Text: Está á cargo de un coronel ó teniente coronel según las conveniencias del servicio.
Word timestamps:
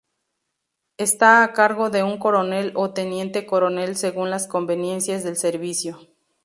Está 1.07 1.29
á 1.45 1.51
cargo 1.59 1.85
de 1.95 2.01
un 2.09 2.15
coronel 2.25 2.67
ó 2.83 2.83
teniente 2.99 3.39
coronel 3.51 3.91
según 4.03 4.31
las 4.31 4.47
conveniencias 4.53 5.23
del 5.23 5.37
servicio. 5.45 5.93